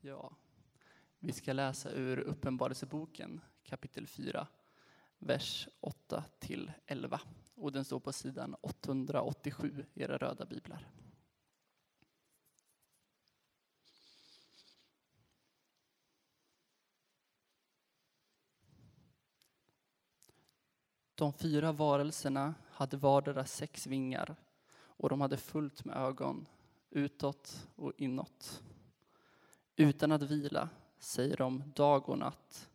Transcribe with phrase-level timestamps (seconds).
[0.00, 0.36] Ja,
[1.18, 4.46] vi ska läsa ur Uppenbarelseboken kapitel 4,
[5.18, 7.20] vers 8 till 11.
[7.54, 10.88] Och den står på sidan 887 i era röda biblar.
[21.14, 24.36] De fyra varelserna hade vardera sex vingar
[24.72, 26.46] och de hade fullt med ögon
[26.90, 28.62] utåt och inåt.
[29.80, 32.70] Utan att vila säger de dag och natt.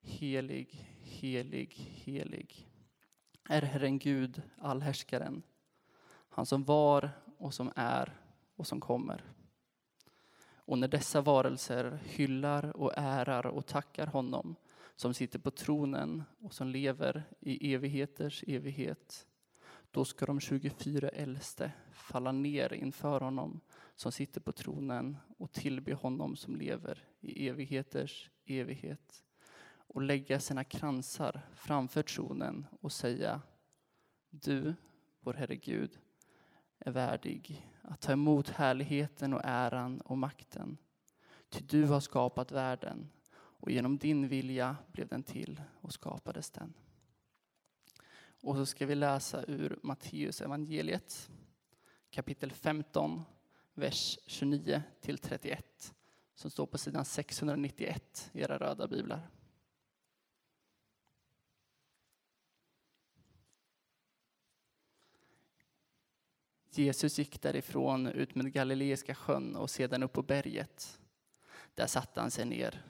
[0.00, 2.68] Helig, helig, helig
[3.48, 5.42] är Herren Gud, allhärskaren.
[6.28, 8.20] Han som var och som är
[8.56, 9.24] och som kommer.
[10.54, 14.56] Och när dessa varelser hyllar och ärar och tackar honom
[14.96, 19.26] som sitter på tronen och som lever i evigheters evighet,
[19.90, 23.60] då ska de 24 äldste falla ner inför honom
[23.96, 29.24] som sitter på tronen och tillbe honom som lever i evigheters evighet
[29.76, 33.42] och lägga sina kransar framför tronen och säga
[34.30, 34.74] Du,
[35.20, 35.98] vår Herre Gud,
[36.78, 40.78] är värdig att ta emot härligheten och äran och makten.
[41.48, 46.74] Ty du har skapat världen och genom din vilja blev den till och skapades den.
[48.42, 51.30] Och så ska vi läsa ur Matteus evangeliet
[52.10, 53.22] kapitel 15,
[53.74, 55.94] vers 29 till 31
[56.34, 59.30] som står på sidan 691 i era röda biblar.
[66.70, 70.98] Jesus gick därifrån ut med Galileiska sjön och sedan upp på berget.
[71.74, 72.84] Där satte han sig ner.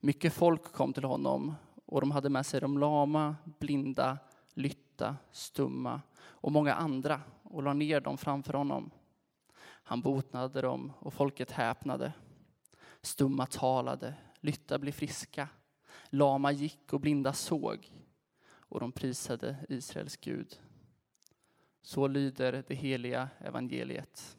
[0.00, 4.18] Mycket folk kom till honom och de hade med sig de lama, blinda,
[4.54, 8.90] lytta, stumma och många andra och la ner dem framför honom.
[9.88, 12.12] Han botnade dem och folket häpnade.
[13.02, 15.48] Stumma talade, lytta blev friska,
[16.10, 17.92] lama gick och blinda såg
[18.48, 20.60] och de prisade Israels Gud.
[21.82, 24.37] Så lyder det heliga evangeliet.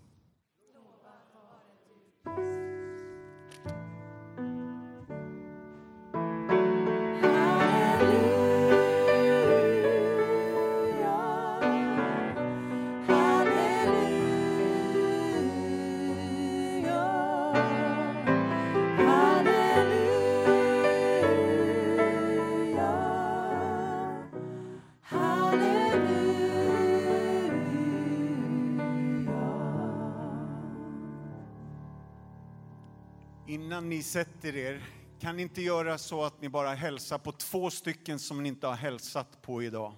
[33.70, 34.82] Innan ni sätter er,
[35.20, 38.68] kan ni inte göra så att ni bara hälsar på två stycken som ni inte
[38.68, 39.94] har hälsat på idag?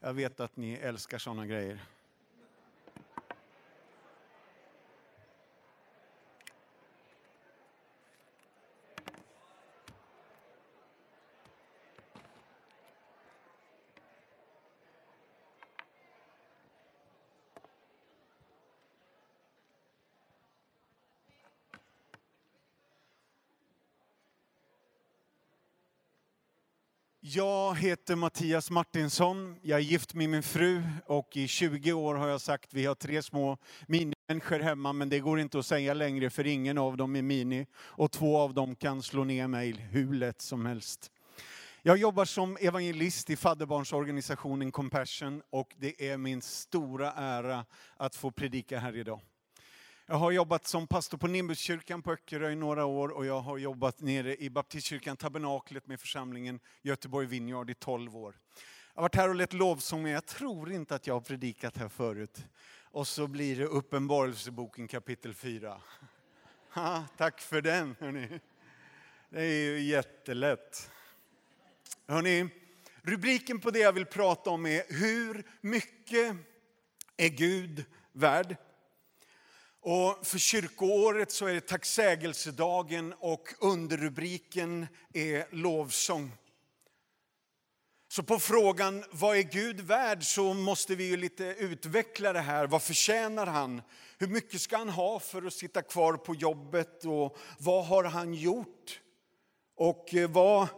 [0.00, 1.80] Jag vet att ni älskar sådana grejer.
[27.32, 29.56] Jag heter Mattias Martinsson.
[29.62, 32.94] Jag är gift med min fru och i 20 år har jag sagt vi har
[32.94, 37.16] tre små minimänniskor hemma men det går inte att säga längre för ingen av dem
[37.16, 41.10] är mini och två av dem kan slå ner mig hur lätt som helst.
[41.82, 47.64] Jag jobbar som evangelist i fadderbarnsorganisationen Compassion och det är min stora ära
[47.96, 49.20] att få predika här idag.
[50.10, 53.58] Jag har jobbat som pastor på Nimbuskyrkan på Öckerö i några år och jag har
[53.58, 58.38] jobbat nere i baptistkyrkan Tabernaklet med församlingen Göteborg Vineyard i 12 år.
[58.94, 61.76] Jag har varit här och lett lovsång men jag tror inte att jag har predikat
[61.76, 62.46] här förut.
[62.82, 65.80] Och så blir det Uppenbarelseboken kapitel 4.
[66.74, 68.40] Ha, tack för den hörni.
[69.28, 70.90] Det är ju jättelätt.
[72.06, 72.48] Hörni,
[73.02, 76.36] rubriken på det jag vill prata om är Hur mycket
[77.16, 78.56] är Gud värd?
[79.82, 86.32] Och för kyrkoåret så är det tacksägelsedagen och underrubriken är lovsång.
[88.08, 92.66] Så på frågan vad är Gud värd så måste vi ju lite utveckla det här.
[92.66, 93.82] Vad förtjänar han?
[94.18, 97.04] Hur mycket ska han ha för att sitta kvar på jobbet?
[97.04, 99.00] Och vad har han gjort?
[99.74, 100.68] Och eh, vad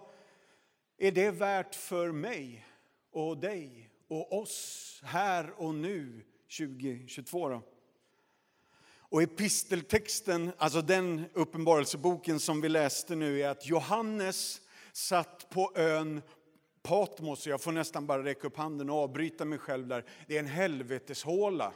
[0.99, 2.67] är det värt för mig
[3.13, 6.25] och dig och oss här och nu
[6.59, 7.49] 2022?
[7.49, 7.63] Då?
[9.13, 14.61] Och episteltexten, alltså den uppenbarelseboken som vi läste nu, är att Johannes
[14.93, 16.23] satt på ön
[16.83, 20.05] Patmos, jag får nästan bara räcka upp handen och avbryta mig själv där.
[20.27, 21.73] Det är en helveteshåla.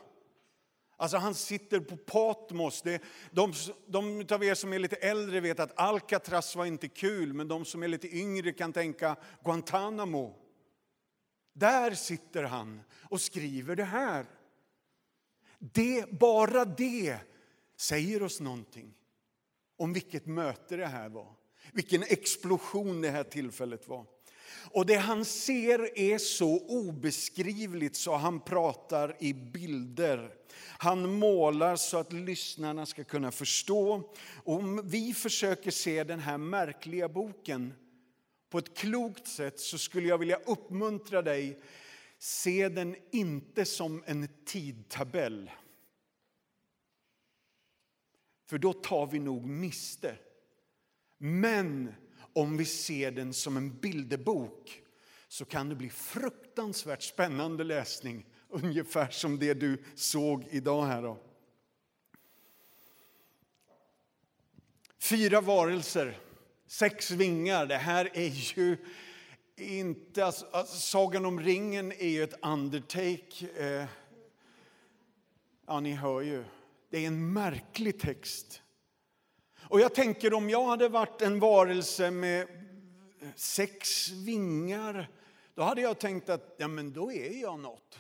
[0.97, 2.83] Alltså han sitter på Patmos.
[2.83, 3.53] Det, de,
[3.87, 7.65] de av er som är lite äldre vet att Alcatraz var inte kul, men de
[7.65, 10.35] som är lite yngre kan tänka Guantanamo.
[11.53, 14.27] Där sitter han och skriver det här.
[15.73, 17.19] Det, bara det
[17.77, 18.95] säger oss någonting
[19.79, 21.33] om vilket möte det här var.
[21.73, 24.07] Vilken explosion det här tillfället var.
[24.71, 30.31] Och det han ser är så obeskrivligt så han pratar i bilder.
[30.79, 34.15] Han målar så att lyssnarna ska kunna förstå.
[34.45, 37.75] Om vi försöker se den här märkliga boken
[38.51, 41.61] på ett klokt sätt så skulle jag vilja uppmuntra dig,
[42.19, 45.51] se den inte som en tidtabell.
[48.47, 50.19] För då tar vi nog miste.
[51.19, 51.95] Men
[52.33, 54.83] om vi ser den som en bilderbok
[55.29, 58.27] så kan det bli fruktansvärt spännande läsning.
[58.49, 61.03] Ungefär som det du såg idag här.
[61.03, 61.19] Då.
[64.99, 66.19] Fyra varelser,
[66.67, 67.67] sex vingar.
[67.67, 68.77] Det här är ju
[69.57, 70.25] inte...
[70.25, 73.49] Alltså, alltså, Sagan om ringen är ju ett undertake.
[73.57, 73.87] Eh,
[75.67, 76.45] ja, ni hör ju.
[76.91, 78.63] Det är en märklig text.
[79.69, 82.49] Och jag tänker om jag hade varit en varelse med
[83.37, 85.09] sex vingar,
[85.55, 87.99] då hade jag tänkt att ja, men då är jag något.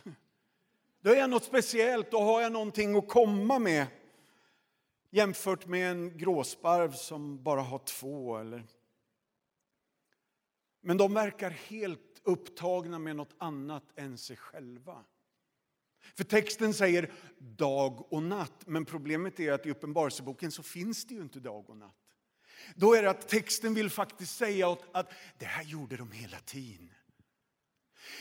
[1.00, 3.86] Då är jag något speciellt, då har jag någonting att komma med.
[5.10, 8.36] Jämfört med en gråsparv som bara har två.
[8.36, 8.62] Eller...
[10.86, 15.04] Men de verkar helt upptagna med något annat än sig själva.
[16.14, 21.14] För texten säger dag och natt, men problemet är att i Uppenbarelseboken så finns det
[21.14, 21.94] ju inte dag och natt.
[22.74, 26.90] Då är det att texten vill faktiskt säga att det här gjorde de hela tiden.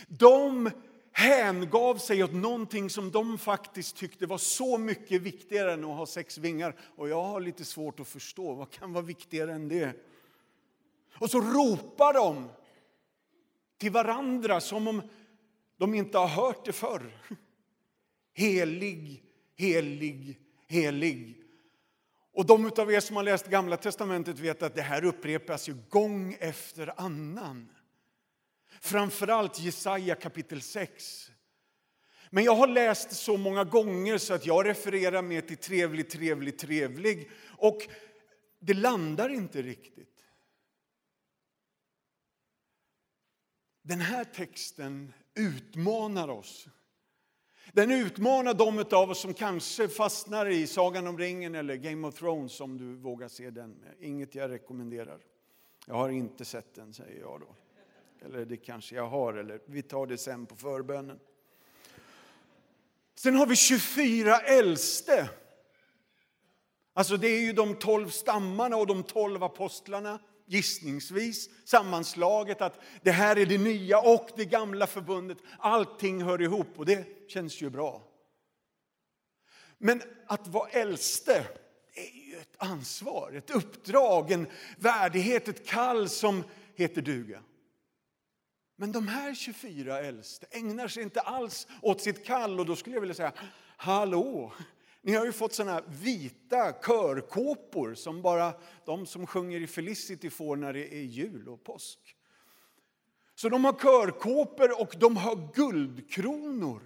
[0.08, 0.72] De
[1.12, 6.06] hängav sig åt någonting som de faktiskt tyckte var så mycket viktigare än att ha
[6.06, 6.76] sex vingar.
[6.96, 9.94] Och jag har lite svårt att förstå, vad kan vara viktigare än det?
[11.20, 12.50] Och så ropar de
[13.78, 15.02] till varandra som om
[15.78, 17.22] de inte har hört det förr.
[18.34, 19.24] Helig,
[19.56, 21.42] helig, helig.
[22.34, 25.76] Och de av er som har läst Gamla testamentet vet att det här upprepas ju
[25.90, 27.70] gång efter annan.
[28.82, 31.32] Framförallt Jesaja kapitel 6.
[32.30, 36.58] Men jag har läst så många gånger så att jag refererar mer till trevlig, trevlig,
[36.60, 37.32] trevlig.
[37.58, 37.78] Och
[38.60, 40.15] det landar inte riktigt.
[43.88, 46.68] Den här texten utmanar oss
[47.74, 52.16] den utmanar de av oss som kanske fastnar i Sagan om ringen eller Game of
[52.16, 53.84] Thrones om du vågar se den.
[54.00, 55.20] Inget jag rekommenderar.
[55.86, 57.56] Jag har inte sett den, säger jag då.
[58.26, 61.20] Eller det kanske jag har, eller vi tar det sen på förbönen.
[63.16, 65.30] Sen har vi 24 äldste.
[66.94, 73.12] Alltså det är ju de tolv stammarna och de tolv apostlarna gissningsvis sammanslaget att det
[73.12, 75.38] här är det nya och det gamla förbundet.
[75.60, 78.04] Allting hör ihop och det känns ju bra.
[79.78, 81.46] Men att vara äldste
[81.94, 84.48] är ju ett ansvar, ett uppdrag, en
[84.78, 86.44] värdighet, ett kall som
[86.76, 87.42] heter duga.
[88.76, 92.96] Men de här 24 äldste ägnar sig inte alls åt sitt kall och då skulle
[92.96, 93.34] jag vilja säga,
[93.78, 94.54] hallå,
[95.06, 98.54] ni har ju fått såna vita körkåpor som bara
[98.86, 102.16] de som sjunger i Felicity får när det är jul och påsk.
[103.36, 106.82] Så de har körkåpor och de har guldkronor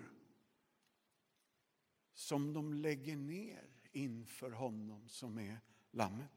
[2.13, 5.59] som de lägger ner inför honom som är
[5.91, 6.31] lammet.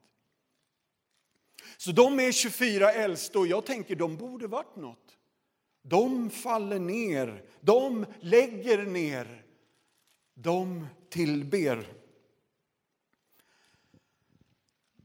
[1.76, 5.18] Så de är 24 äldste och jag tänker de borde varit något.
[5.82, 9.44] De faller ner, de lägger ner,
[10.34, 11.86] de tillber.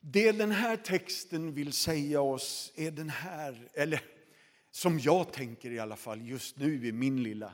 [0.02, 4.02] Det den här texten vill säga oss är den här, eller
[4.72, 7.52] som jag tänker i alla fall just nu i min lilla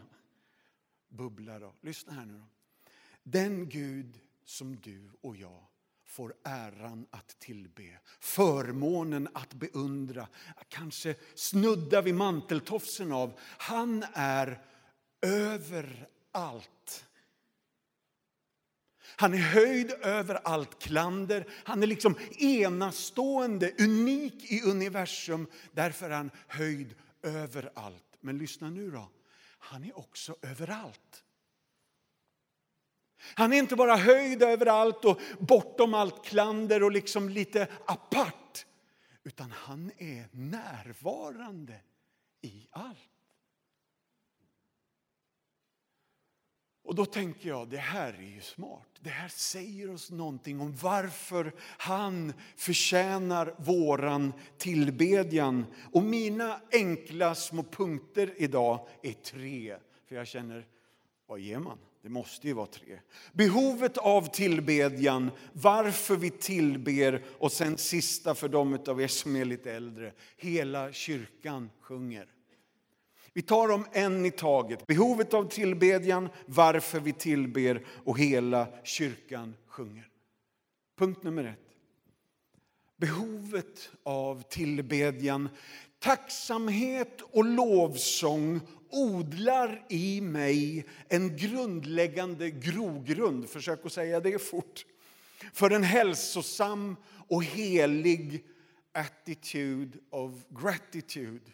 [1.10, 1.60] bubbla.
[1.60, 1.74] Då.
[1.82, 2.34] Lyssna här nu.
[2.34, 2.46] Då.
[3.24, 5.64] Den Gud som du och jag
[6.06, 10.28] får äran att tillbe, förmånen att beundra,
[10.68, 13.40] kanske snudda vid manteltofsen av.
[13.40, 14.62] Han är
[15.22, 17.06] överallt.
[19.16, 21.48] Han är höjd över allt klander.
[21.64, 25.48] Han är liksom enastående, unik i universum.
[25.72, 28.18] Därför är han höjd över allt.
[28.20, 29.10] Men lyssna nu då.
[29.60, 31.24] Han är också överallt.
[33.36, 38.66] Han är inte bara höjd över allt och bortom allt klander och liksom lite apart.
[39.24, 41.80] Utan han är närvarande
[42.42, 43.13] i allt.
[46.94, 48.88] Och då tänker jag, det här är ju smart.
[49.00, 55.66] Det här säger oss någonting om varför han förtjänar våran tillbedjan.
[55.92, 59.76] Och mina enkla små punkter idag är tre.
[60.08, 60.66] För jag känner,
[61.28, 61.78] vad ger man?
[62.02, 63.00] Det måste ju vara tre.
[63.32, 69.46] Behovet av tillbedjan, varför vi tillber och sen sista för de av er som är
[69.46, 70.14] lite äldre.
[70.38, 72.28] Hela kyrkan sjunger.
[73.34, 74.88] Vi tar dem en i taget.
[74.88, 80.08] Behovet av tillbedjan, varför vi tillber och hela kyrkan sjunger.
[80.98, 81.60] Punkt nummer ett.
[82.98, 85.50] Behovet av tillbedjan.
[86.00, 94.86] Tacksamhet och lovsång odlar i mig en grundläggande grogrund, försök att säga det fort,
[95.54, 96.96] för en hälsosam
[97.28, 98.46] och helig
[98.92, 101.52] attitude of gratitude.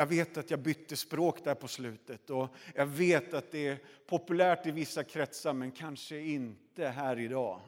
[0.00, 3.78] Jag vet att jag bytte språk där på slutet och jag vet att det är
[4.06, 7.60] populärt i vissa kretsar men kanske inte här idag.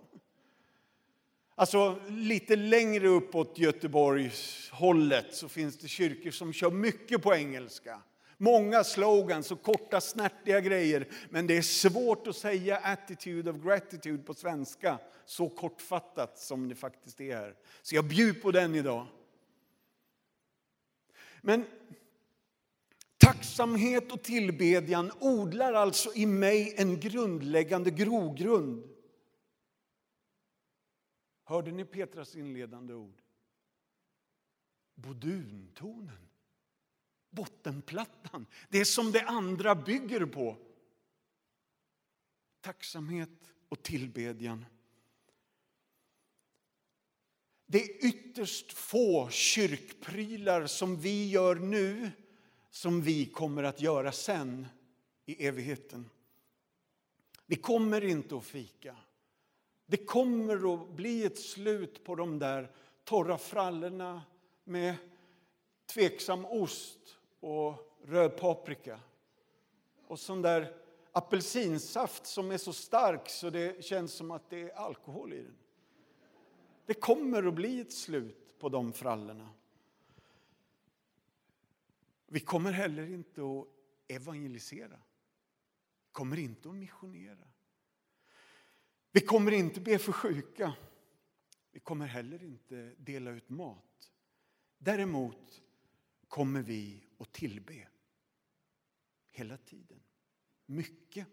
[1.54, 8.02] Alltså lite längre uppåt Göteborgs hållet så finns det kyrkor som kör mycket på engelska.
[8.36, 11.08] Många slogans och korta snärtiga grejer.
[11.30, 16.74] Men det är svårt att säga attitude of gratitude på svenska så kortfattat som det
[16.74, 17.54] faktiskt är här.
[17.82, 19.06] Så jag bjuder på den idag.
[21.40, 21.64] Men
[23.22, 28.88] tacksamhet och tillbedjan odlar alltså i mig en grundläggande grogrund.
[31.44, 33.22] Hörde ni Petras inledande ord?
[34.94, 36.28] Boduntonen
[37.32, 38.46] bottenplattan.
[38.68, 40.56] Det som det andra bygger på.
[42.60, 44.64] Tacksamhet och tillbedjan.
[47.66, 52.10] Det är ytterst få kyrkprylar som vi gör nu
[52.72, 54.66] som vi kommer att göra sen
[55.26, 56.10] i evigheten.
[57.46, 58.96] Vi kommer inte att fika.
[59.86, 62.72] Det kommer att bli ett slut på de där
[63.04, 64.22] torra frallorna
[64.64, 64.94] med
[65.86, 69.00] tveksam ost och röd paprika.
[70.06, 70.74] Och sån där
[71.12, 75.56] apelsinsaft som är så stark så det känns som att det är alkohol i den.
[76.86, 79.48] Det kommer att bli ett slut på de frallorna.
[82.32, 83.66] Vi kommer heller inte att
[84.08, 85.02] evangelisera.
[86.06, 87.48] Vi kommer inte att missionera.
[89.10, 90.76] Vi kommer inte be för sjuka.
[91.70, 94.12] Vi kommer heller inte dela ut mat.
[94.78, 95.62] Däremot
[96.28, 97.88] kommer vi att tillbe.
[99.30, 100.02] Hela tiden.
[100.66, 101.28] Mycket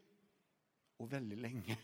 [0.97, 1.77] och väldigt länge.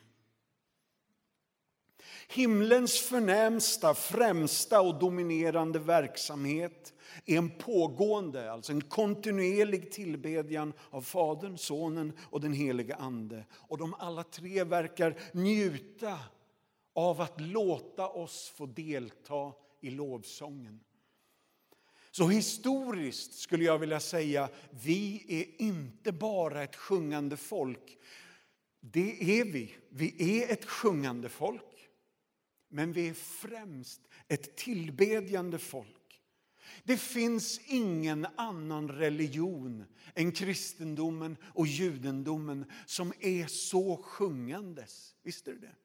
[2.27, 6.93] Himlens förnämsta, främsta och dominerande verksamhet
[7.25, 13.45] är en pågående, alltså en kontinuerlig tillbedjan av Fadern, Sonen och den helige Ande.
[13.53, 16.19] Och de alla tre verkar njuta
[16.93, 20.79] av att låta oss få delta i lovsången.
[22.11, 27.97] Så historiskt skulle jag vilja säga, vi är inte bara ett sjungande folk.
[28.79, 29.75] Det är vi.
[29.89, 31.74] Vi är ett sjungande folk.
[32.69, 36.21] Men vi är främst ett tillbedjande folk.
[36.83, 45.15] Det finns ingen annan religion än kristendomen och judendomen som är så sjungandes.
[45.23, 45.75] Visste du det?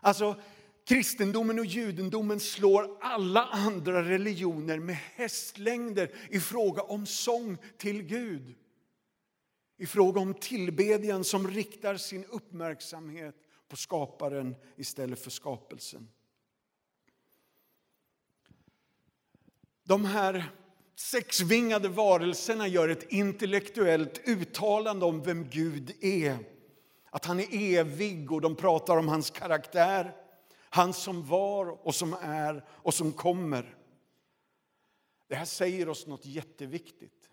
[0.00, 0.40] Alltså,
[0.84, 8.54] kristendomen och judendomen slår alla andra religioner med hästlängder i fråga om sång till Gud.
[9.76, 13.34] I fråga om tillbedjan som riktar sin uppmärksamhet
[13.74, 16.08] på skaparen istället för skapelsen.
[19.84, 20.44] De här
[20.94, 26.38] sexvingade varelserna gör ett intellektuellt uttalande om vem Gud är.
[27.10, 30.16] Att han är evig och de pratar om hans karaktär.
[30.70, 33.76] Han som var och som är och som kommer.
[35.28, 37.30] Det här säger oss något jätteviktigt.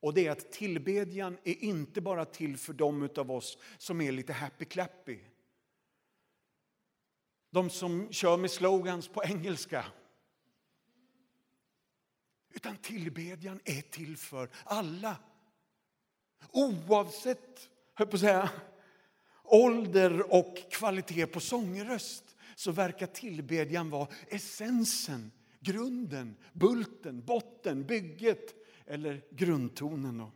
[0.00, 4.12] Och det är att tillbedjan är inte bara till för dem av oss som är
[4.12, 5.18] lite happy-clappy.
[7.54, 9.84] De som kör med slogans på engelska.
[12.54, 15.16] Utan tillbedjan är till för alla.
[16.50, 18.50] Oavsett, höll på att säga,
[19.44, 28.54] ålder och kvalitet på sångröst så verkar tillbedjan vara essensen, grunden, bulten, botten, bygget
[28.86, 30.30] eller grundtonen.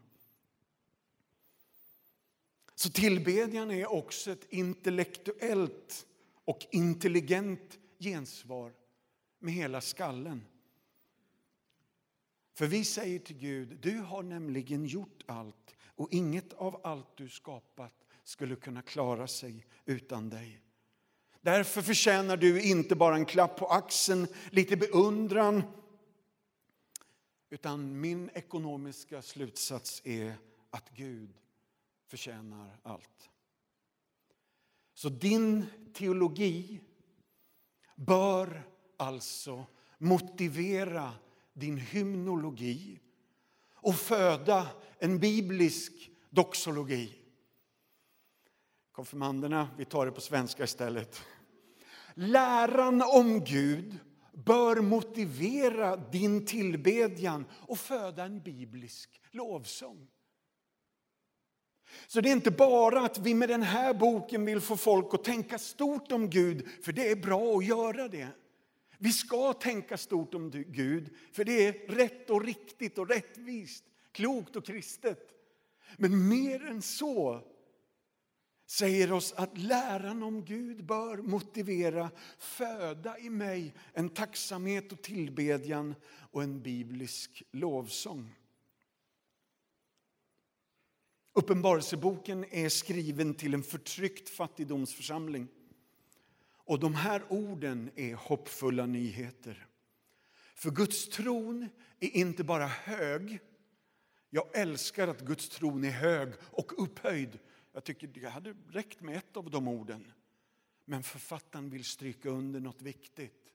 [2.75, 6.05] Så tillbedjan är också ett intellektuellt
[6.49, 8.73] och intelligent gensvar
[9.39, 10.45] med hela skallen.
[12.55, 17.29] För vi säger till Gud, du har nämligen gjort allt och inget av allt du
[17.29, 20.61] skapat skulle kunna klara sig utan dig.
[21.41, 25.63] Därför förtjänar du inte bara en klapp på axeln, lite beundran,
[27.51, 30.35] utan min ekonomiska slutsats är
[30.71, 31.31] att Gud
[32.07, 33.31] förtjänar allt.
[34.99, 36.81] Så din teologi
[37.97, 38.63] bör
[38.97, 39.67] alltså
[39.99, 41.13] motivera
[41.53, 43.01] din hymnologi
[43.75, 47.15] och föda en biblisk doxologi.
[48.93, 51.23] Konfirmanderna, vi tar det på svenska istället.
[52.15, 53.99] Läran om Gud
[54.33, 60.09] bör motivera din tillbedjan och föda en biblisk lovsång.
[62.07, 65.25] Så det är inte bara att vi med den här boken vill få folk att
[65.25, 68.29] tänka stort om Gud, för det är bra att göra det.
[68.99, 74.57] Vi ska tänka stort om Gud, för det är rätt och riktigt och rättvist, klokt
[74.57, 75.31] och kristet.
[75.97, 77.43] Men mer än så
[78.67, 85.95] säger oss att läran om Gud bör motivera, föda i mig en tacksamhet och tillbedjan
[86.31, 88.38] och en biblisk lovsång.
[91.39, 95.49] Uppenbarelseboken är skriven till en förtryckt fattigdomsförsamling.
[96.51, 99.67] Och de här orden är hoppfulla nyheter.
[100.55, 101.69] För Guds tron
[102.01, 103.39] är inte bara hög.
[104.31, 107.39] Jag älskar att Guds tron är hög och upphöjd.
[107.73, 110.13] Jag tycker det hade räckt med ett av de orden.
[110.85, 113.48] Men författaren vill stryka under något viktigt.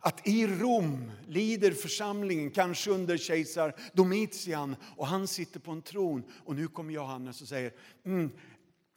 [0.00, 6.24] Att i Rom lider församlingen, kanske under kejsar Domitian, och han sitter på en tron.
[6.44, 7.72] Och nu kommer Johannes och säger,
[8.04, 8.30] mm,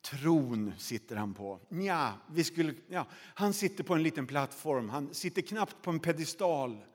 [0.02, 1.60] tron sitter han på.
[1.70, 6.00] Nja, vi skulle, ja, han sitter på en liten plattform, han sitter knappt på en
[6.00, 6.86] pedestal.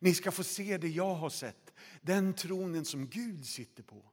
[0.00, 1.72] Ni ska få se det jag har sett.
[2.00, 4.04] Den tronen som Gud sitter på,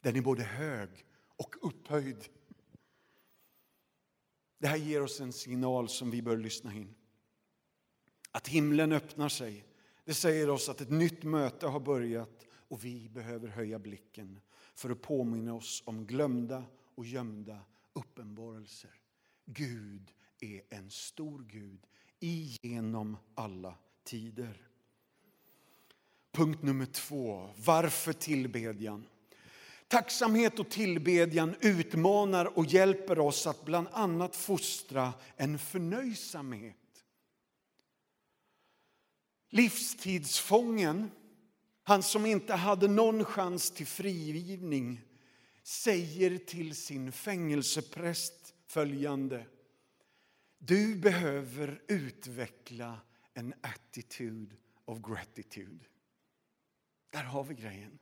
[0.00, 0.88] den är både hög
[1.36, 2.28] och upphöjd.
[4.58, 6.94] Det här ger oss en signal som vi bör lyssna in.
[8.32, 9.64] Att himlen öppnar sig,
[10.04, 14.40] det säger oss att ett nytt möte har börjat och vi behöver höja blicken
[14.74, 16.64] för att påminna oss om glömda
[16.94, 17.58] och gömda
[17.92, 18.90] uppenbarelser.
[19.44, 21.86] Gud är en stor Gud
[22.20, 24.68] igenom alla tider.
[26.32, 27.50] Punkt nummer två.
[27.56, 29.06] Varför tillbedjan?
[29.88, 36.76] Tacksamhet och tillbedjan utmanar och hjälper oss att bland annat fostra en förnöjsamhet.
[39.54, 41.10] Livstidsfången,
[41.82, 45.00] han som inte hade någon chans till frigivning
[45.62, 49.46] säger till sin fängelsepräst följande.
[50.58, 53.00] Du behöver utveckla
[53.34, 55.84] en attitude of gratitude.
[57.10, 57.98] Där har vi grejen.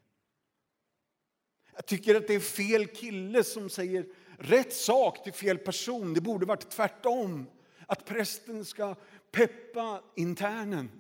[1.75, 4.07] Jag tycker att det är fel kille som säger
[4.39, 6.15] rätt sak till fel person.
[6.15, 7.47] Det borde varit tvärtom.
[7.87, 8.95] Att prästen ska
[9.31, 10.91] peppa internen.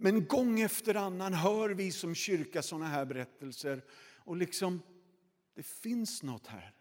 [0.00, 3.84] Men gång efter annan hör vi som kyrka sådana här berättelser
[4.18, 4.82] och liksom,
[5.54, 6.74] det finns något här.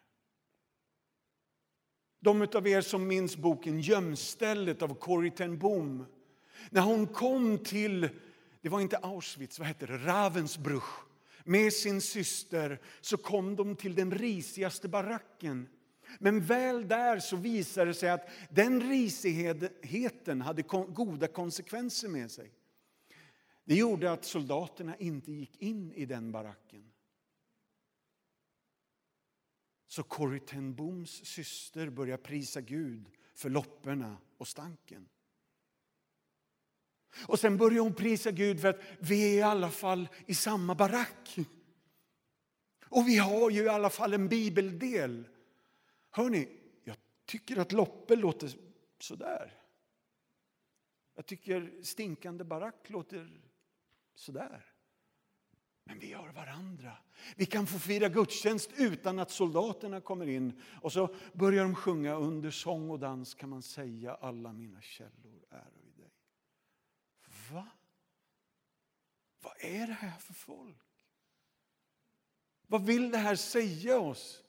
[2.19, 6.05] De av er som minns boken Gömstället av Corrie ten Boom.
[6.69, 8.09] När hon kom till,
[8.61, 11.07] det var inte Auschwitz, vad hette det, Ravensbrück
[11.43, 15.67] med sin syster så kom de till den risigaste baracken.
[16.19, 22.51] Men väl där så visade det sig att den risigheten hade goda konsekvenser med sig.
[23.67, 26.91] Det gjorde att soldaterna inte gick in i den baracken.
[29.87, 35.09] Så Corrie ten syster började prisa Gud för lopporna och stanken.
[37.27, 40.75] Och sen började hon prisa Gud för att vi är i alla fall i samma
[40.75, 41.37] barack.
[42.83, 45.27] Och vi har ju i alla fall en bibeldel.
[46.09, 46.47] Hörni,
[46.83, 48.51] jag tycker att loppe låter
[48.99, 49.61] sådär.
[51.15, 53.41] Jag tycker stinkande barack låter
[54.17, 54.65] sådär.
[55.83, 56.97] Men vi har varandra.
[57.35, 60.61] Vi kan få fira gudstjänst utan att soldaterna kommer in.
[60.81, 65.45] Och så börjar de sjunga under sång och dans kan man säga alla mina källor
[65.49, 66.11] är i dig.
[67.51, 67.67] Va?
[69.41, 70.77] Vad är det här för folk?
[72.67, 74.43] Vad vill det här säga oss?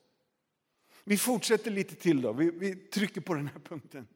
[1.03, 2.33] Vi fortsätter lite till då.
[2.33, 4.07] Vi, vi trycker på den här punkten.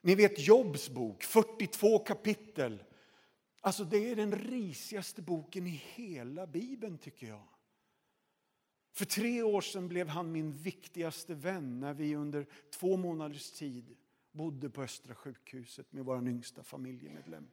[0.00, 2.82] Ni vet Jobs bok, 42 kapitel.
[3.68, 7.48] Alltså det är den risigaste boken i hela Bibeln tycker jag.
[8.92, 13.96] För tre år sedan blev han min viktigaste vän när vi under två månaders tid
[14.32, 17.50] bodde på Östra sjukhuset med vår yngsta familjemedlem.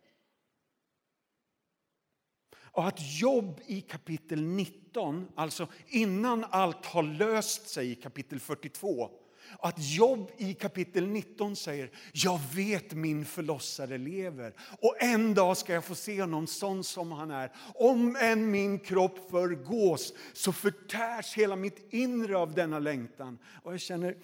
[2.52, 9.12] Och att Jobb i kapitel 19, alltså innan allt har löst sig i kapitel 42,
[9.60, 15.74] att Jobb i kapitel 19 säger, jag vet min förlossare lever och en dag ska
[15.74, 17.52] jag få se honom sån som han är.
[17.76, 23.38] Om än min kropp förgås så förtärs hela mitt inre av denna längtan.
[23.64, 24.18] Och jag känner,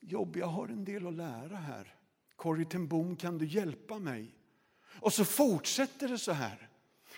[0.00, 1.94] Jobb, jag har en del att lära här.
[2.36, 4.34] Corrie ten Boom, kan du hjälpa mig?
[5.00, 6.68] Och så fortsätter det så här.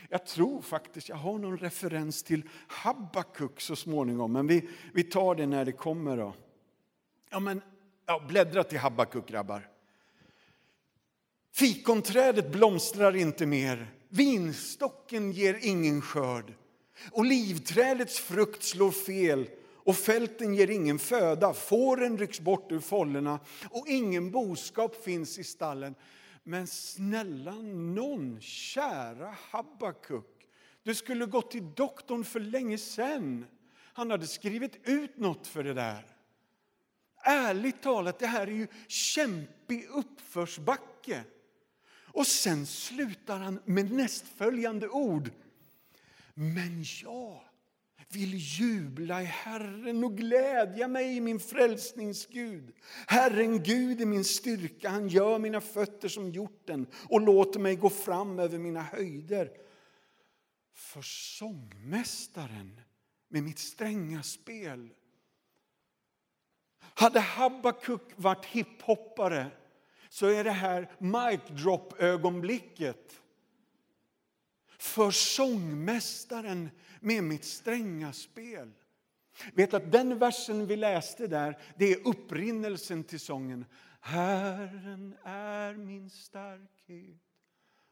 [0.08, 5.34] Jag tror faktiskt jag har någon referens till Habakuk så småningom, men vi, vi tar
[5.34, 6.16] det när det kommer.
[6.16, 6.34] Då.
[7.34, 7.62] Ja, men,
[8.06, 9.68] ja, bläddra till Habakuk, grabbar.
[11.52, 16.54] Fikonträdet blomstrar inte mer, vinstocken ger ingen skörd.
[17.12, 21.54] Olivträdets frukt slår fel och fälten ger ingen föda.
[21.54, 25.94] Fåren rycks bort ur follorna och ingen boskap finns i stallen.
[26.42, 27.54] Men snälla
[27.94, 30.48] någon, kära Habakuk,
[30.82, 33.46] du skulle gått till doktorn för länge sen.
[33.92, 36.13] Han hade skrivit ut något för det där.
[37.26, 41.24] Ärligt talat, det här är ju kämpig uppförsbacke.
[42.14, 45.30] Och sen slutar han med nästföljande ord.
[46.34, 47.40] Men jag
[48.08, 52.72] vill jubla i Herren och glädja mig i min frälsningsgud.
[53.06, 57.90] Herren Gud är min styrka, han gör mina fötter som hjorten och låter mig gå
[57.90, 59.50] fram över mina höjder.
[60.74, 62.80] För sångmästaren
[63.28, 64.90] med mitt stränga spel
[66.94, 69.46] hade Habakuk varit hiphoppare
[70.08, 73.20] så är det här mic drop-ögonblicket
[74.78, 76.70] för sångmästaren
[77.00, 78.72] med mitt stränga spel.
[79.54, 83.64] Vet att den versen vi läste där, det är upprinnelsen till sången.
[84.00, 87.20] Herren är min starkhet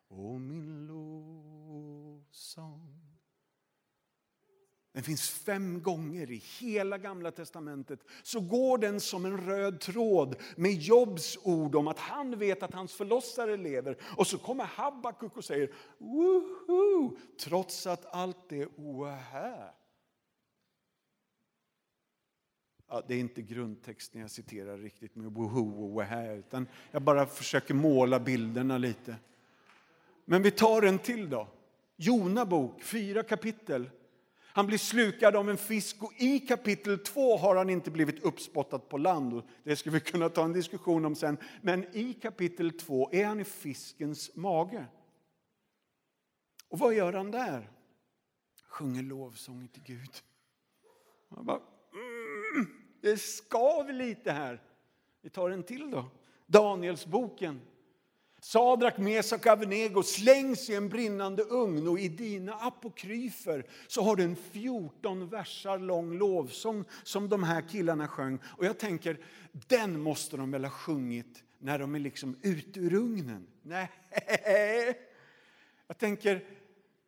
[0.09, 3.02] och min lovsång.
[4.93, 8.01] Den finns fem gånger i hela Gamla testamentet.
[8.23, 12.75] Så går den som en röd tråd med Jobs ord om att han vet att
[12.75, 13.97] hans förlossare lever.
[14.17, 19.71] Och så kommer Habakuk och säger woho, trots att allt är oahä.
[22.89, 27.27] Ja, det är inte grundtexten jag citerar riktigt med woho och oahä, utan jag bara
[27.27, 29.17] försöker måla bilderna lite.
[30.25, 31.49] Men vi tar en till då.
[31.97, 33.91] Jona bok, fyra kapitel.
[34.55, 38.79] Han blir slukad av en fisk och i kapitel 2 har han inte blivit uppspottad
[38.79, 39.43] på land.
[39.65, 41.37] Det ska vi kunna ta en diskussion om sen.
[41.63, 44.87] Men i kapitel 2 är han i fiskens mage.
[46.69, 47.71] Och vad gör han där?
[48.65, 50.11] Sjunger lovsånger till Gud.
[51.29, 51.61] Han bara,
[51.93, 52.67] mm,
[53.01, 54.63] det skaver lite här.
[55.23, 56.11] Vi tar en till då.
[56.47, 57.61] Danielsboken.
[58.45, 64.17] Sadrak, Mesak och Avenego slängs i en brinnande ugn och i dina apokryfer så har
[64.17, 68.39] du en 14 versar lång lovsång som de här killarna sjöng.
[68.45, 69.19] Och jag tänker,
[69.53, 73.47] den måste de väl ha sjungit när de är liksom ute ur ugnen?
[73.63, 73.91] Nej,
[75.87, 76.45] jag tänker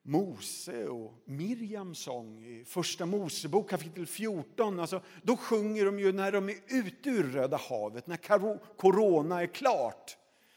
[0.02, 4.80] Mose och Mirjams sång i Första Mosebok kapitel 14.
[4.80, 9.46] Alltså, då sjunger de ju när de är ute ur Röda havet, när corona är
[9.46, 10.16] klart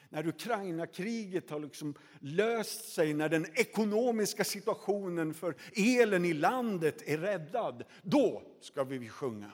[0.10, 7.18] när Ukraina-kriget har liksom löst sig, när den ekonomiska situationen för elen i landet är
[7.18, 9.52] räddad, då ska vi sjunga.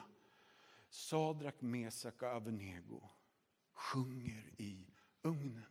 [0.90, 3.10] Sadrak, Mesak och Avenego
[3.74, 4.88] sjunger i
[5.22, 5.66] ugnen.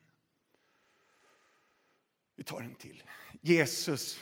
[2.37, 3.03] Vi tar en till.
[3.41, 4.19] Jesus.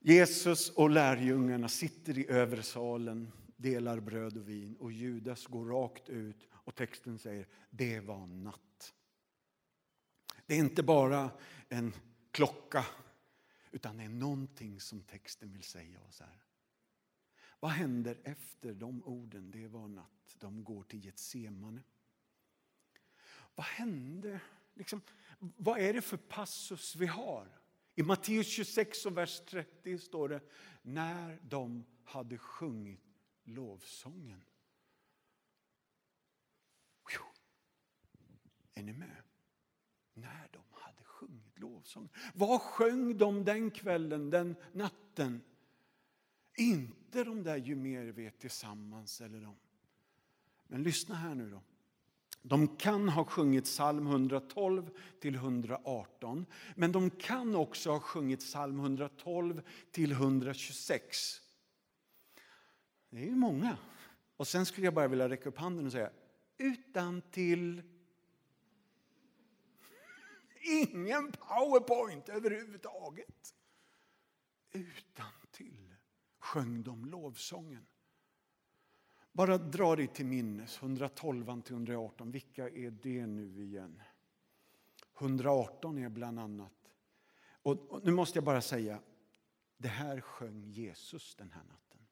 [0.00, 6.48] Jesus och lärjungarna sitter i översalen, delar bröd och vin och Judas går rakt ut
[6.68, 8.94] och texten säger det var natt.
[10.46, 11.30] Det är inte bara
[11.68, 11.94] en
[12.30, 12.86] klocka
[13.70, 16.42] utan det är någonting som texten vill säga oss här.
[17.60, 19.50] Vad händer efter de orden?
[19.50, 20.36] Det var natt.
[20.38, 21.82] De går till Getsemane.
[23.54, 24.40] Vad hände?
[24.74, 25.00] Liksom,
[25.38, 27.48] vad är det för passus vi har?
[27.94, 30.40] I Matteus 26 och vers 30 står det
[30.82, 33.00] när de hade sjungit
[33.44, 34.42] lovsången.
[38.78, 39.22] Är ni med?
[40.14, 42.08] När de hade sjungit lovsång.
[42.34, 45.42] Vad sjöng de den kvällen, den natten?
[46.56, 49.56] Inte de där ju mer vet tillsammans eller de.
[50.66, 51.62] Men lyssna här nu då.
[52.42, 58.80] De kan ha sjungit psalm 112 till 118, men de kan också ha sjungit psalm
[58.80, 61.40] 112 till 126.
[63.10, 63.78] Det är ju många.
[64.36, 66.10] Och sen skulle jag bara vilja räcka upp handen och säga
[66.58, 67.82] utan till
[70.68, 73.54] Ingen powerpoint överhuvudtaget.
[74.72, 75.94] utan till
[76.38, 77.86] sjöng de lovsången.
[79.32, 84.02] Bara dra dig till minnes, 112 till 118, vilka är det nu igen?
[85.18, 86.92] 118 är bland annat,
[87.62, 89.02] och nu måste jag bara säga,
[89.76, 92.06] det här sjöng Jesus den här natten.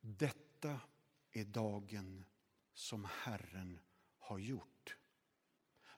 [0.00, 0.80] Detta
[1.30, 2.24] är dagen
[2.72, 3.78] som Herren
[4.18, 4.96] har gjort.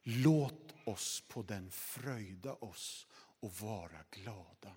[0.03, 3.07] Låt oss på den fröjda oss
[3.41, 4.77] och vara glada.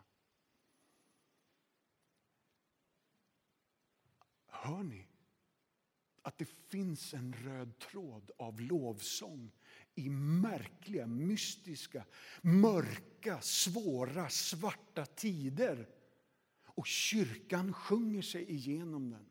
[4.47, 5.07] Hör ni
[6.21, 9.51] att det finns en röd tråd av lovsång
[9.95, 12.05] i märkliga, mystiska,
[12.41, 15.89] mörka, svåra, svarta tider.
[16.65, 19.29] Och kyrkan sjunger sig igenom den.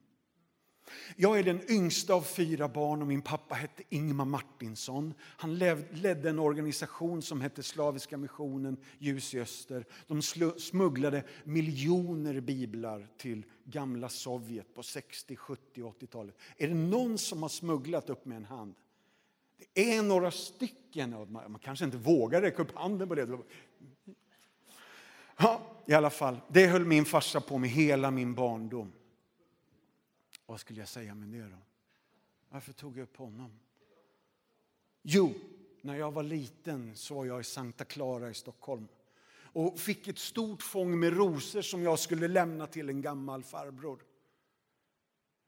[1.16, 5.14] Jag är den yngsta av fyra barn och min pappa hette Ingmar Martinsson.
[5.20, 5.58] Han
[5.90, 9.84] ledde en organisation som hette Slaviska missionen Ljus i öster.
[10.06, 10.22] De
[10.60, 16.34] smugglade miljoner biblar till gamla Sovjet på 60, 70 och 80-talet.
[16.56, 18.74] Är det någon som har smugglat upp med en hand?
[19.72, 21.26] Det är några stycken.
[21.30, 23.38] Man kanske inte vågar räcka upp handen på det.
[25.36, 26.40] Ja, i alla fall.
[26.48, 28.92] Det höll min farsa på med hela min barndom.
[30.46, 31.58] Vad skulle jag säga med det då?
[32.48, 33.60] Varför tog jag upp honom?
[35.02, 35.34] Jo,
[35.80, 38.88] när jag var liten så var jag i Santa Clara i Stockholm
[39.36, 44.04] och fick ett stort fång med rosor som jag skulle lämna till en gammal farbror.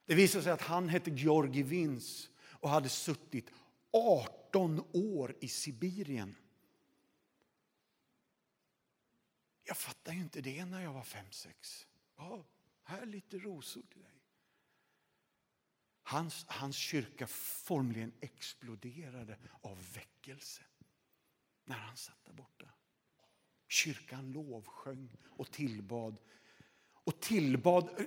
[0.06, 3.50] Det visade sig att han hette Georgi Vins och hade suttit
[3.90, 6.36] 18 år i Sibirien.
[9.64, 11.86] Jag fattade inte det när jag var fem sex.
[12.16, 12.44] Ja,
[12.82, 14.15] här är lite rosor till dig.
[16.08, 20.62] Hans, hans kyrka formligen exploderade av väckelse
[21.64, 22.66] när han satt där borta.
[23.68, 26.16] Kyrkan lovsjöng och tillbad.
[26.92, 28.06] Och tillbad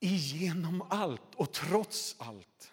[0.00, 2.72] igenom allt och trots allt.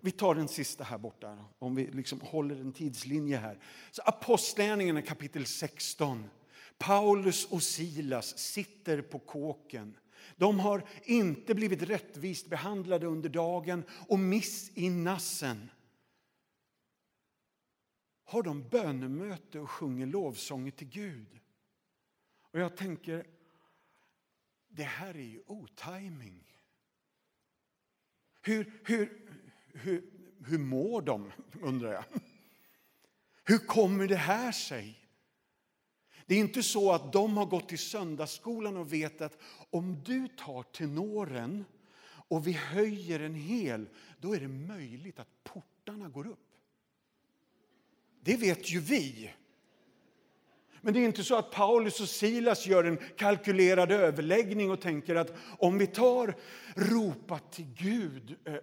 [0.00, 3.58] Vi tar den sista här borta, om vi liksom håller en tidslinje här.
[3.90, 6.30] Så Apostlagärningarna kapitel 16.
[6.78, 9.96] Paulus och Silas sitter på kåken
[10.36, 15.68] de har inte blivit rättvist behandlade under dagen och miss i nassen
[18.26, 21.40] har de bönemöte och sjunger lovsånger till Gud.
[22.38, 23.26] Och jag tänker,
[24.68, 26.44] det här är ju otajming.
[28.42, 29.30] Hur, hur,
[29.74, 30.10] hur,
[30.46, 32.04] hur mår de, undrar jag?
[33.44, 35.05] Hur kommer det här sig?
[36.26, 39.38] Det är inte så att de har gått till söndagsskolan och vet att
[39.70, 41.64] om du tar tenoren
[42.28, 43.88] och vi höjer en hel,
[44.20, 46.38] då är det möjligt att portarna går upp.
[48.20, 49.30] Det vet ju vi.
[50.80, 55.14] Men det är inte så att Paulus och Silas gör en kalkylerad överläggning och tänker
[55.14, 56.34] att om vi tar
[56.74, 58.54] ropa till Gud eh,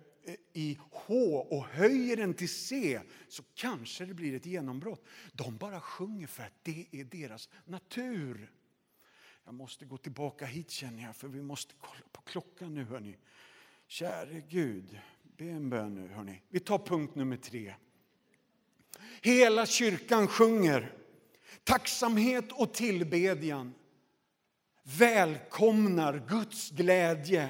[0.54, 5.06] i H och höjer den till C så kanske det blir ett genombrott.
[5.34, 8.52] De bara sjunger för att det är deras natur.
[9.46, 13.18] Jag måste gå tillbaka hit känner jag för vi måste kolla på klockan nu hörni.
[13.88, 16.42] Käre Gud, be en bön nu hörni.
[16.50, 17.76] Vi tar punkt nummer tre.
[19.22, 20.98] Hela kyrkan sjunger
[21.64, 23.74] tacksamhet och tillbedjan
[24.84, 27.50] välkomnar Guds glädje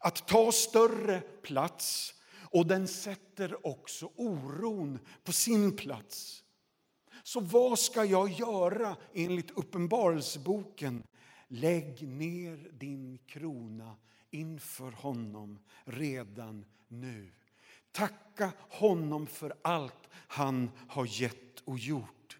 [0.00, 2.14] att ta större plats
[2.50, 6.44] och den sätter också oron på sin plats.
[7.22, 11.02] Så vad ska jag göra enligt Uppenbarelseboken?
[11.48, 13.96] Lägg ner din krona
[14.30, 17.32] inför honom redan nu.
[17.92, 22.38] Tacka honom för allt han har gett och gjort.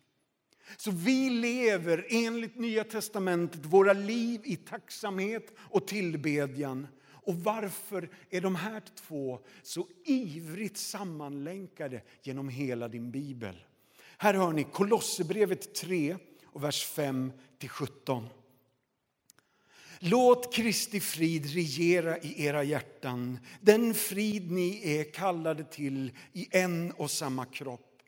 [0.77, 6.87] Så vi lever enligt Nya testamentet våra liv i tacksamhet och tillbedjan.
[7.25, 13.65] Och varför är de här två så ivrigt sammanlänkade genom hela din bibel?
[14.19, 18.27] Här hör ni Kolosserbrevet 3, och vers 5-17.
[19.99, 26.93] Låt Kristi frid regera i era hjärtan, den frid ni är kallade till i en
[26.93, 28.03] och samma kropp.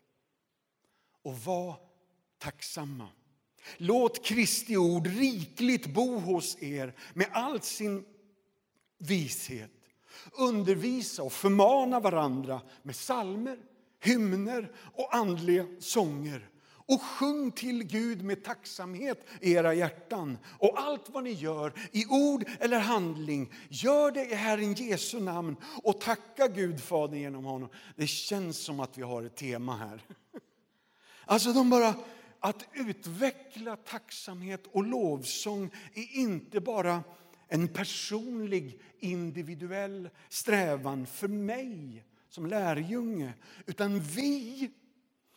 [1.21, 1.75] Och var
[2.37, 3.09] tacksamma.
[3.77, 8.05] Låt Kristi ord rikligt bo hos er med all sin
[8.97, 9.71] vishet.
[10.31, 13.57] Undervisa och förmana varandra med salmer,
[13.99, 16.49] hymner och andliga sånger.
[16.89, 20.37] Och sjung till Gud med tacksamhet i era hjärtan.
[20.59, 25.55] Och allt vad ni gör, i ord eller handling, gör det i Herren Jesu namn
[25.83, 27.69] och tacka Gud Fadern genom honom.
[27.95, 30.01] Det känns som att vi har ett tema här.
[31.29, 31.93] Alltså de bara
[32.39, 37.03] att utveckla tacksamhet och lovsång är inte bara
[37.47, 43.33] en personlig, individuell strävan för mig som lärjunge,
[43.65, 44.71] utan vi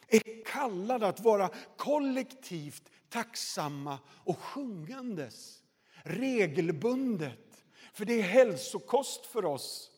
[0.08, 5.62] är kallade att vara kollektivt tacksamma och sjungandes
[6.02, 7.64] regelbundet.
[7.92, 9.89] För det är hälsokost för oss.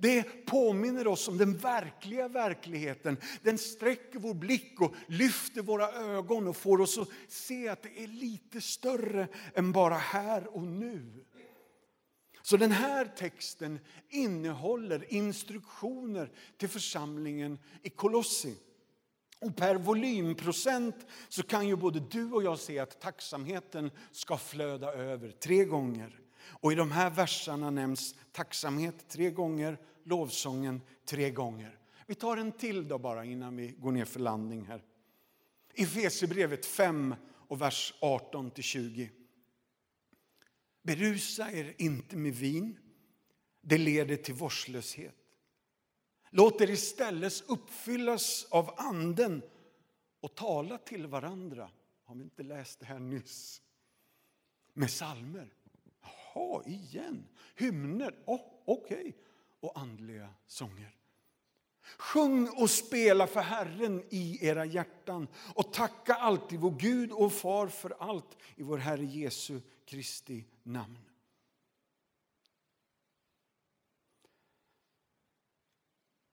[0.00, 3.16] Det påminner oss om den verkliga verkligheten.
[3.42, 8.02] Den sträcker vår blick och lyfter våra ögon och får oss att se att det
[8.02, 11.24] är lite större än bara här och nu.
[12.42, 18.56] Så den här texten innehåller instruktioner till församlingen i Kolossi.
[19.40, 20.96] Och per volymprocent
[21.28, 26.20] så kan ju både du och jag se att tacksamheten ska flöda över tre gånger.
[26.42, 31.78] Och i de här verserna nämns tacksamhet tre gånger, lovsången tre gånger.
[32.06, 34.82] Vi tar en till då bara innan vi går ner för landning här.
[35.74, 37.14] I Efesierbrevet 5
[37.48, 39.10] och vers 18 till 20.
[40.82, 42.78] Berusa er inte med vin,
[43.60, 45.14] det leder till vårdslöshet.
[46.30, 49.42] Låt er istället uppfyllas av anden
[50.20, 51.70] och tala till varandra.
[52.04, 53.62] Har vi inte läst det här nyss?
[54.72, 55.54] Med salmer.
[56.34, 57.28] Jaha, igen.
[57.54, 58.14] Hymner.
[58.26, 58.98] Oh, Okej.
[58.98, 59.12] Okay.
[59.60, 60.96] Och andliga sånger.
[61.98, 67.66] Sjung och spela för Herren i era hjärtan och tacka alltid vår Gud och Far
[67.66, 70.98] för allt i vår Herre Jesu Kristi namn.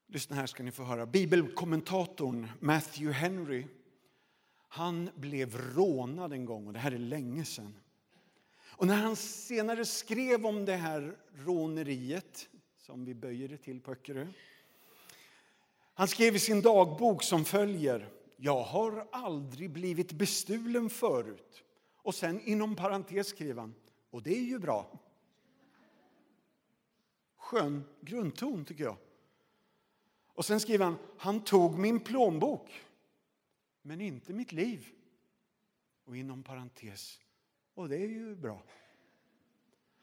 [0.07, 1.05] Lyssna här ska ni få höra.
[1.05, 3.67] Bibelkommentatorn Matthew Henry
[4.67, 7.79] han blev rånad en gång, och det här är länge sedan.
[8.77, 13.91] Och när han senare skrev om det här råneriet, som vi böjer det till på
[13.91, 14.27] Öckerö.
[15.93, 18.09] Han skrev i sin dagbok som följer.
[18.35, 21.63] Jag har aldrig blivit bestulen förut.
[21.95, 23.75] Och sen inom parentes skrev han,
[24.09, 24.99] och det är ju bra.
[27.37, 28.97] Skön grundton tycker jag.
[30.27, 32.81] Och sen skriver han, han tog min plånbok,
[33.81, 34.87] men inte mitt liv.
[36.05, 37.19] Och inom parentes,
[37.77, 38.63] och det är ju bra.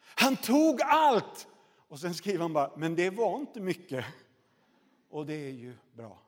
[0.00, 1.48] Han tog allt!
[1.88, 4.04] Och sen skriver han bara, men det var inte mycket.
[5.08, 6.22] Och det är ju bra.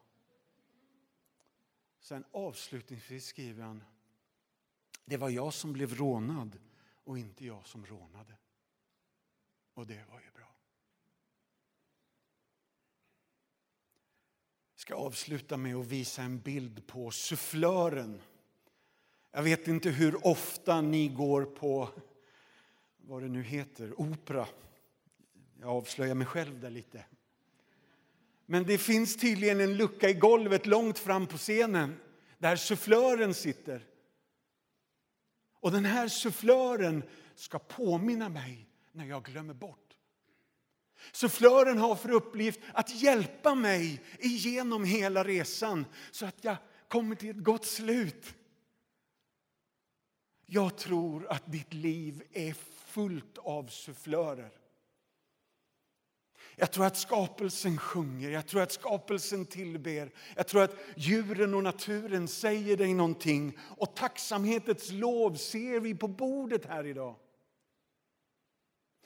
[2.01, 3.85] Sen avslutningsvis skriver han,
[5.05, 6.59] det var jag som blev rånad
[7.05, 8.35] och inte jag som rånade.
[9.75, 10.55] Och det var ju bra.
[14.75, 18.21] Jag ska avsluta med att visa en bild på sufflören.
[19.37, 21.89] Jag vet inte hur ofta ni går på,
[22.97, 24.47] vad det nu heter, opera.
[25.61, 27.05] Jag avslöjar mig själv där lite.
[28.47, 31.97] Men det finns tydligen en lucka i golvet långt fram på scenen
[32.39, 33.87] där sufflören sitter.
[35.53, 37.03] Och den här sufflören
[37.35, 39.97] ska påminna mig när jag glömmer bort.
[41.13, 46.57] Sufflören har för uppgift att hjälpa mig igenom hela resan så att jag
[46.89, 48.35] kommer till ett gott slut.
[50.47, 52.53] Jag tror att ditt liv är
[52.87, 54.51] fullt av sufflörer.
[56.59, 60.13] Jag tror att skapelsen sjunger, jag tror att skapelsen tillber.
[60.37, 63.59] Jag tror att djuren och naturen säger dig någonting.
[63.61, 67.17] Och tacksamhetens lov ser vi på bordet här idag.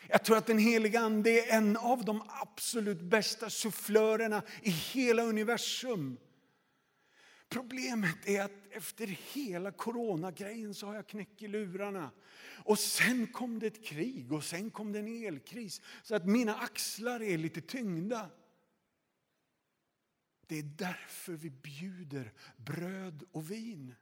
[0.08, 5.22] Jag tror att den heliga Ande är en av de absolut bästa sufflörerna i hela
[5.22, 6.16] universum.
[7.50, 12.10] Problemet är att efter hela coronagrejen så har jag knäck i lurarna.
[12.64, 15.80] Och sen kom det ett krig och sen kom det en elkris.
[16.02, 18.30] Så att mina axlar är lite tyngda.
[20.46, 23.94] Det är därför vi bjuder bröd och vin.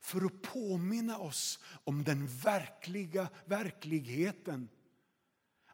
[0.00, 4.68] För att påminna oss om den verkliga verkligheten.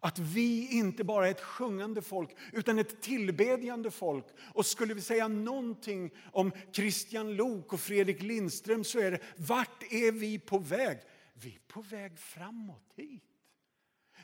[0.05, 4.27] Att vi inte bara är ett sjungande folk, utan ett tillbedjande folk.
[4.39, 9.83] Och skulle vi säga någonting om Christian Lok och Fredrik Lindström så är det, vart
[9.93, 10.99] är vi på väg?
[11.35, 13.23] Vi är på väg framåt hit.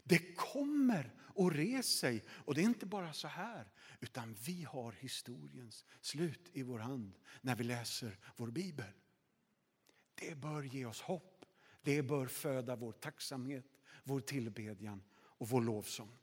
[0.05, 2.25] Det kommer och res sig.
[2.29, 3.65] Och det är inte bara så här,
[4.01, 8.93] utan vi har historiens slut i vår hand när vi läser vår bibel.
[10.15, 11.45] Det bör ge oss hopp.
[11.83, 13.67] Det bör föda vår tacksamhet,
[14.05, 15.03] vår tillbedjan
[15.39, 16.19] och vår lovsång.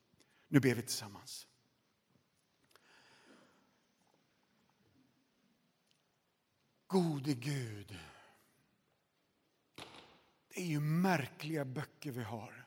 [0.48, 1.48] Nu ber vi tillsammans.
[6.88, 7.98] Gode Gud.
[10.48, 12.66] Det är ju märkliga böcker vi har.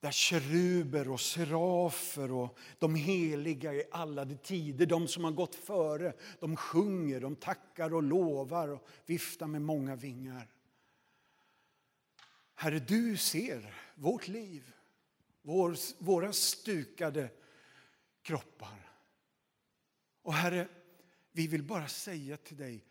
[0.00, 5.54] Där keruber och serafer och de heliga i alla de tider, de som har gått
[5.54, 10.48] före, de sjunger, de tackar och lovar och viftar med många vingar.
[12.54, 14.74] Herre, du ser vårt liv,
[15.42, 17.30] vår, våra stukade
[18.22, 18.90] kroppar.
[20.22, 20.68] Och Herre,
[21.32, 22.84] vi vill bara säga till dig,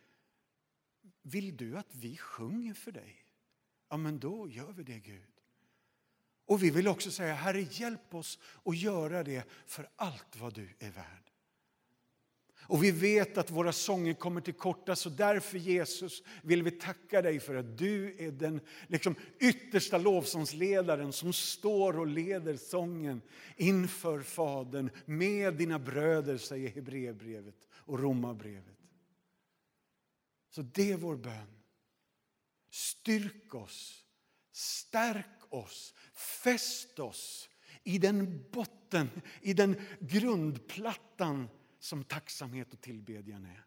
[1.22, 3.26] vill du att vi sjunger för dig?
[3.90, 5.42] Ja, men då gör vi det Gud.
[6.46, 10.76] Och vi vill också säga, Herre hjälp oss att göra det för allt vad du
[10.80, 11.29] är värd.
[12.62, 17.22] Och vi vet att våra sånger kommer till korta, så därför Jesus vill vi tacka
[17.22, 23.22] dig för att du är den liksom, yttersta lovsångsledaren som står och leder sången
[23.58, 28.78] inför Fadern med dina bröder, säger Hebreerbrevet och Romarbrevet.
[30.50, 31.60] Så det är vår bön.
[32.72, 34.04] Styrk oss,
[34.52, 37.50] stärk oss, fäst oss
[37.84, 39.10] i den botten,
[39.42, 41.50] i den grundplattan
[41.80, 43.66] som tacksamhet och tillbedjan är.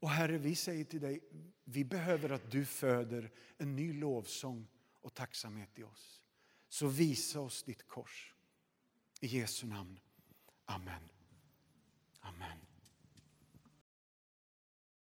[0.00, 1.20] Och Herre, vi säger till dig,
[1.64, 4.68] vi behöver att du föder en ny lovsång
[5.00, 6.22] och tacksamhet i oss.
[6.68, 8.34] Så visa oss ditt kors.
[9.20, 10.00] I Jesu namn.
[10.64, 11.08] Amen.